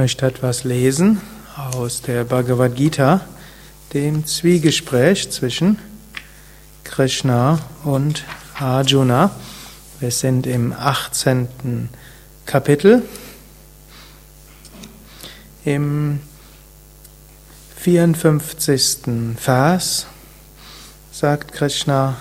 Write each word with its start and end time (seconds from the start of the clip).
möchte 0.00 0.24
etwas 0.24 0.64
lesen 0.64 1.20
aus 1.74 2.00
der 2.00 2.24
Bhagavad 2.24 2.74
Gita, 2.74 3.20
dem 3.92 4.24
Zwiegespräch 4.24 5.30
zwischen 5.30 5.78
Krishna 6.84 7.58
und 7.84 8.24
Arjuna. 8.58 9.30
Wir 9.98 10.10
sind 10.10 10.46
im 10.46 10.72
18. 10.72 11.90
Kapitel. 12.46 13.02
Im 15.66 16.20
54. 17.76 19.36
Vers 19.36 20.06
sagt 21.12 21.52
Krishna, 21.52 22.16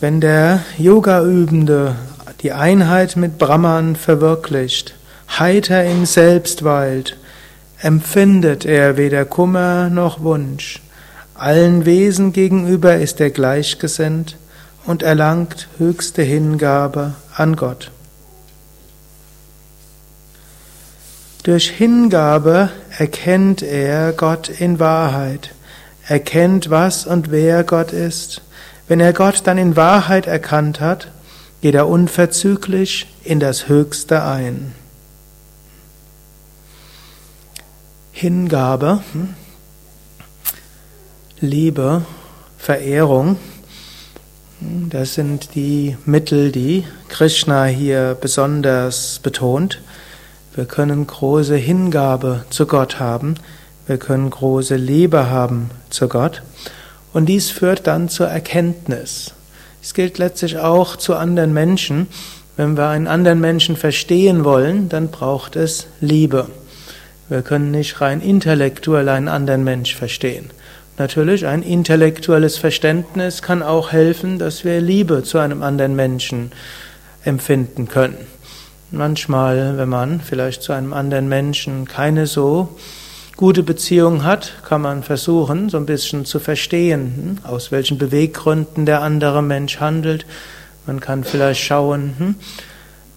wenn 0.00 0.20
der 0.20 0.62
Yoga-Übende 0.76 1.96
die 2.42 2.52
Einheit 2.52 3.16
mit 3.16 3.38
Brahman 3.38 3.96
verwirklicht, 3.96 4.94
heiter 5.38 5.84
im 5.84 6.06
Selbst 6.06 6.64
weilt, 6.64 7.16
empfindet 7.80 8.64
er 8.64 8.96
weder 8.96 9.24
Kummer 9.24 9.90
noch 9.90 10.22
Wunsch. 10.22 10.80
Allen 11.34 11.84
Wesen 11.84 12.32
gegenüber 12.32 12.96
ist 12.96 13.20
er 13.20 13.30
gleichgesinnt 13.30 14.36
und 14.86 15.02
erlangt 15.02 15.68
höchste 15.78 16.22
Hingabe 16.22 17.14
an 17.34 17.56
Gott. 17.56 17.90
Durch 21.42 21.70
Hingabe 21.70 22.70
erkennt 22.98 23.62
er 23.62 24.12
Gott 24.12 24.48
in 24.48 24.80
Wahrheit, 24.80 25.50
erkennt, 26.08 26.70
was 26.70 27.06
und 27.06 27.30
wer 27.30 27.62
Gott 27.62 27.92
ist. 27.92 28.42
Wenn 28.88 29.00
er 29.00 29.12
Gott 29.12 29.42
dann 29.44 29.58
in 29.58 29.76
Wahrheit 29.76 30.26
erkannt 30.26 30.80
hat, 30.80 31.08
geht 31.60 31.74
er 31.74 31.88
unverzüglich 31.88 33.06
in 33.22 33.38
das 33.38 33.68
Höchste 33.68 34.22
ein. 34.22 34.72
Hingabe, 38.18 39.02
hm? 39.12 39.34
Liebe, 41.38 42.00
Verehrung, 42.56 43.36
hm, 44.58 44.88
das 44.88 45.12
sind 45.12 45.54
die 45.54 45.98
Mittel, 46.06 46.50
die 46.50 46.84
Krishna 47.10 47.66
hier 47.66 48.16
besonders 48.18 49.18
betont. 49.22 49.82
Wir 50.54 50.64
können 50.64 51.06
große 51.06 51.56
Hingabe 51.56 52.46
zu 52.48 52.64
Gott 52.64 52.98
haben, 52.98 53.34
wir 53.86 53.98
können 53.98 54.30
große 54.30 54.76
Liebe 54.76 55.28
haben 55.28 55.70
zu 55.90 56.08
Gott 56.08 56.42
und 57.12 57.26
dies 57.26 57.50
führt 57.50 57.86
dann 57.86 58.08
zur 58.08 58.28
Erkenntnis. 58.28 59.34
Es 59.82 59.92
gilt 59.92 60.16
letztlich 60.16 60.56
auch 60.56 60.96
zu 60.96 61.16
anderen 61.16 61.52
Menschen. 61.52 62.06
Wenn 62.56 62.78
wir 62.78 62.88
einen 62.88 63.08
anderen 63.08 63.40
Menschen 63.40 63.76
verstehen 63.76 64.42
wollen, 64.42 64.88
dann 64.88 65.10
braucht 65.10 65.54
es 65.54 65.86
Liebe. 66.00 66.46
Wir 67.28 67.42
können 67.42 67.72
nicht 67.72 68.00
rein 68.00 68.20
intellektuell 68.20 69.08
einen 69.08 69.28
anderen 69.28 69.64
Mensch 69.64 69.94
verstehen. 69.96 70.50
Natürlich, 70.98 71.46
ein 71.46 71.62
intellektuelles 71.62 72.56
Verständnis 72.56 73.42
kann 73.42 73.62
auch 73.62 73.92
helfen, 73.92 74.38
dass 74.38 74.64
wir 74.64 74.80
Liebe 74.80 75.22
zu 75.24 75.38
einem 75.38 75.62
anderen 75.62 75.96
Menschen 75.96 76.52
empfinden 77.24 77.88
können. 77.88 78.16
Manchmal, 78.92 79.76
wenn 79.76 79.88
man 79.88 80.20
vielleicht 80.20 80.62
zu 80.62 80.72
einem 80.72 80.92
anderen 80.92 81.28
Menschen 81.28 81.86
keine 81.86 82.26
so 82.26 82.76
gute 83.36 83.62
Beziehung 83.62 84.24
hat, 84.24 84.52
kann 84.66 84.80
man 84.80 85.02
versuchen, 85.02 85.68
so 85.68 85.76
ein 85.76 85.84
bisschen 85.84 86.24
zu 86.24 86.38
verstehen, 86.38 87.38
hm, 87.42 87.50
aus 87.50 87.72
welchen 87.72 87.98
Beweggründen 87.98 88.86
der 88.86 89.02
andere 89.02 89.42
Mensch 89.42 89.80
handelt. 89.80 90.24
Man 90.86 91.00
kann 91.00 91.24
vielleicht 91.24 91.60
schauen, 91.60 92.14
hm, 92.16 92.34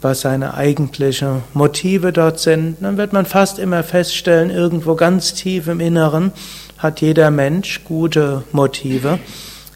was 0.01 0.21
seine 0.21 0.53
eigentlichen 0.53 1.43
Motive 1.53 2.13
dort 2.13 2.39
sind, 2.39 2.77
dann 2.81 2.97
wird 2.97 3.13
man 3.13 3.25
fast 3.25 3.59
immer 3.59 3.83
feststellen, 3.83 4.49
irgendwo 4.49 4.95
ganz 4.95 5.33
tief 5.33 5.67
im 5.67 5.79
Inneren 5.79 6.31
hat 6.77 7.01
jeder 7.01 7.29
Mensch 7.29 7.83
gute 7.83 8.43
Motive. 8.51 9.19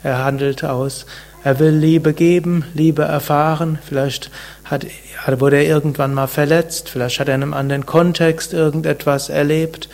Er 0.03 0.23
handelt 0.23 0.63
aus, 0.63 1.05
er 1.43 1.59
will 1.59 1.71
Liebe 1.71 2.13
geben, 2.13 2.63
Liebe 2.73 3.03
erfahren, 3.03 3.77
vielleicht 3.83 4.31
hat, 4.63 4.85
wurde 5.39 5.57
er 5.57 5.67
irgendwann 5.67 6.13
mal 6.13 6.27
verletzt, 6.27 6.89
vielleicht 6.89 7.19
hat 7.19 7.27
er 7.27 7.35
in 7.35 7.43
einem 7.43 7.53
anderen 7.53 7.85
Kontext 7.85 8.53
irgendetwas 8.53 9.29
erlebt, 9.29 9.89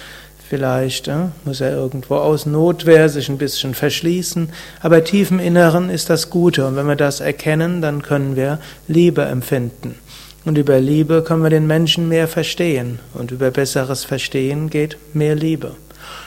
vielleicht 0.50 1.08
äh, 1.08 1.28
muss 1.46 1.62
er 1.62 1.72
irgendwo 1.72 2.16
aus 2.16 2.46
Notwehr 2.46 3.08
sich 3.08 3.30
ein 3.30 3.38
bisschen 3.38 3.76
verschließen, 3.76 4.50
aber 4.82 5.04
tief 5.04 5.32
im 5.32 5.40
Inneren 5.40 5.90
ist 5.90 6.10
das 6.10 6.30
Gute 6.30 6.66
und 6.66 6.76
wenn 6.76 6.88
wir 6.88 6.96
das 6.96 7.20
erkennen, 7.20 7.82
dann 7.82 8.02
können 8.02 8.36
wir 8.36 8.60
Liebe 8.88 9.22
empfinden. 9.24 9.96
Und 10.46 10.58
über 10.58 10.80
Liebe 10.80 11.22
können 11.22 11.44
wir 11.44 11.50
den 11.50 11.68
Menschen 11.68 12.08
mehr 12.08 12.28
verstehen. 12.28 13.00
Und 13.14 13.32
über 13.32 13.52
besseres 13.52 14.06
Verstehen 14.06 14.70
geht 14.70 14.98
mehr 15.14 15.36
Liebe. 15.36 15.76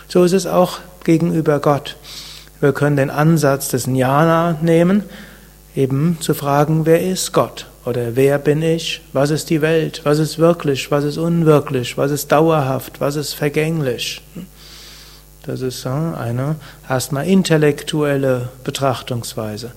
So 0.07 0.23
ist 0.23 0.33
es 0.33 0.47
auch 0.47 0.79
gegenüber 1.03 1.59
Gott. 1.59 1.97
Wir 2.61 2.73
können 2.73 2.97
den 2.97 3.11
Ansatz 3.11 3.69
des 3.69 3.87
Jnana 3.87 4.59
nehmen, 4.63 5.03
eben 5.75 6.19
zu 6.21 6.35
fragen, 6.35 6.87
wer 6.87 7.01
ist 7.03 7.33
Gott? 7.33 7.67
Oder 7.85 8.15
wer 8.15 8.39
bin 8.39 8.63
ich? 8.63 9.03
Was 9.13 9.31
ist 9.31 9.51
die 9.51 9.61
Welt? 9.61 10.03
Was 10.05 10.19
ist 10.19 10.39
wirklich? 10.39 10.91
Was 10.91 11.05
ist 11.05 11.19
unwirklich? 11.19 11.99
Was 11.99 12.13
ist 12.13 12.31
dauerhaft? 12.31 13.01
Was 13.01 13.17
ist 13.17 13.35
vergänglich? 13.35 14.23
Das 15.45 15.61
ist 15.61 15.85
eine 15.87 16.57
erstmal 16.89 17.27
intellektuelle 17.27 18.51
Betrachtungsweise. 18.63 19.73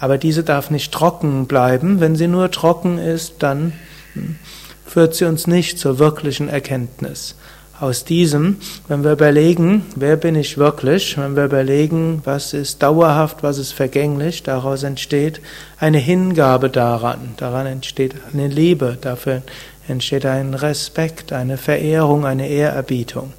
Aber 0.00 0.18
diese 0.18 0.42
darf 0.42 0.70
nicht 0.70 0.92
trocken 0.92 1.46
bleiben. 1.46 2.00
Wenn 2.00 2.16
sie 2.16 2.26
nur 2.26 2.50
trocken 2.50 2.98
ist, 2.98 3.34
dann 3.38 3.72
hm, 4.14 4.36
führt 4.84 5.14
sie 5.14 5.24
uns 5.26 5.46
nicht 5.46 5.78
zur 5.78 6.00
wirklichen 6.00 6.48
Erkenntnis. 6.48 7.36
Aus 7.84 8.02
diesem, 8.06 8.56
wenn 8.88 9.04
wir 9.04 9.12
überlegen, 9.12 9.84
wer 9.94 10.16
bin 10.16 10.36
ich 10.36 10.56
wirklich, 10.56 11.18
wenn 11.18 11.36
wir 11.36 11.44
überlegen, 11.44 12.22
was 12.24 12.54
ist 12.54 12.82
dauerhaft, 12.82 13.42
was 13.42 13.58
ist 13.58 13.72
vergänglich, 13.72 14.42
daraus 14.42 14.84
entsteht 14.84 15.42
eine 15.78 15.98
Hingabe 15.98 16.70
daran, 16.70 17.34
daran 17.36 17.66
entsteht 17.66 18.14
eine 18.32 18.48
Liebe, 18.48 18.96
dafür 18.98 19.42
entsteht 19.86 20.24
ein 20.24 20.54
Respekt, 20.54 21.34
eine 21.34 21.58
Verehrung, 21.58 22.24
eine 22.24 22.48
Ehrerbietung. 22.48 23.34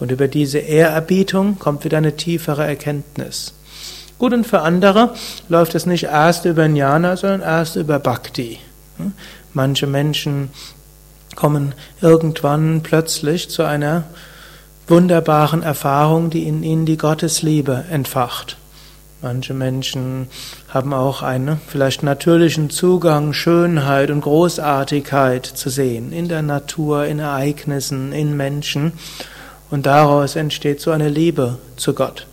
Und 0.00 0.10
über 0.10 0.28
diese 0.28 0.60
Ehrerbietung 0.60 1.58
kommt 1.58 1.84
wieder 1.84 1.98
eine 1.98 2.16
tiefere 2.16 2.66
Erkenntnis. 2.66 3.52
Gut, 4.18 4.32
und 4.32 4.46
für 4.46 4.62
andere 4.62 5.12
läuft 5.50 5.74
es 5.74 5.84
nicht 5.84 6.04
erst 6.04 6.46
über 6.46 6.64
Jnana, 6.64 7.18
sondern 7.18 7.42
erst 7.42 7.76
über 7.76 7.98
Bhakti. 7.98 8.60
Hm? 8.96 9.12
Manche 9.52 9.86
Menschen 9.86 10.48
kommen 11.34 11.74
irgendwann 12.00 12.82
plötzlich 12.82 13.50
zu 13.50 13.62
einer 13.62 14.04
wunderbaren 14.86 15.62
Erfahrung, 15.62 16.30
die 16.30 16.46
in 16.46 16.62
ihnen 16.62 16.86
die 16.86 16.96
Gottesliebe 16.96 17.84
entfacht. 17.90 18.56
Manche 19.22 19.54
Menschen 19.54 20.28
haben 20.68 20.92
auch 20.92 21.22
einen 21.22 21.58
vielleicht 21.66 22.02
natürlichen 22.02 22.68
Zugang, 22.68 23.32
Schönheit 23.32 24.10
und 24.10 24.20
Großartigkeit 24.20 25.46
zu 25.46 25.70
sehen 25.70 26.12
in 26.12 26.28
der 26.28 26.42
Natur, 26.42 27.06
in 27.06 27.20
Ereignissen, 27.20 28.12
in 28.12 28.36
Menschen. 28.36 28.92
Und 29.70 29.86
daraus 29.86 30.36
entsteht 30.36 30.82
so 30.82 30.90
eine 30.90 31.08
Liebe 31.08 31.58
zu 31.76 31.94
Gott. 31.94 32.26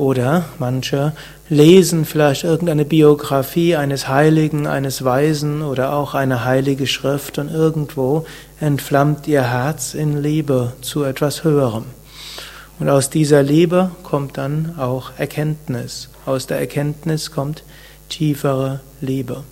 Oder 0.00 0.46
manche 0.58 1.12
lesen 1.50 2.06
vielleicht 2.06 2.44
irgendeine 2.44 2.86
Biografie 2.86 3.76
eines 3.76 4.08
Heiligen, 4.08 4.66
eines 4.66 5.04
Weisen 5.04 5.60
oder 5.60 5.92
auch 5.92 6.14
eine 6.14 6.42
heilige 6.46 6.86
Schrift 6.86 7.36
und 7.36 7.50
irgendwo 7.50 8.24
entflammt 8.60 9.28
ihr 9.28 9.42
Herz 9.42 9.92
in 9.92 10.22
Liebe 10.22 10.72
zu 10.80 11.04
etwas 11.04 11.44
Höherem. 11.44 11.84
Und 12.78 12.88
aus 12.88 13.10
dieser 13.10 13.42
Liebe 13.42 13.90
kommt 14.02 14.38
dann 14.38 14.76
auch 14.78 15.10
Erkenntnis. 15.18 16.08
Aus 16.24 16.46
der 16.46 16.60
Erkenntnis 16.60 17.30
kommt 17.30 17.62
tiefere 18.08 18.80
Liebe. 19.02 19.44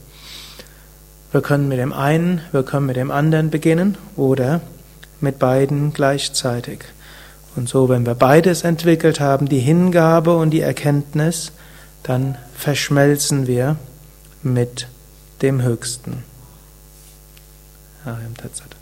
Wir 1.31 1.43
können 1.43 1.69
mit 1.69 1.79
dem 1.79 1.93
einen, 1.93 2.41
wir 2.53 2.63
können 2.63 2.87
mit 2.87 2.97
dem 2.97 3.11
anderen 3.11 3.51
beginnen 3.51 3.99
oder 4.17 4.63
mit 5.21 5.39
beiden 5.39 5.93
gleichzeitig. 5.93 6.87
Und 7.59 7.69
so, 7.69 7.89
wenn 7.89 8.07
wir 8.07 8.15
beides 8.15 8.63
entwickelt 8.63 9.19
haben, 9.19 9.49
die 9.49 9.59
Hingabe 9.59 10.37
und 10.37 10.51
die 10.51 10.61
Erkenntnis, 10.61 11.51
dann 12.05 12.39
verschmelzen 12.55 13.49
wir 13.49 13.75
mit 14.45 14.87
dem 15.43 15.61
Höchsten. 15.61 16.23
Ariam 18.05 18.37
Tatsat. 18.37 18.78